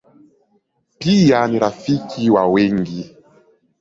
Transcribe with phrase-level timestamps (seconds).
[0.99, 3.17] Pia ni rafiki wa wengi.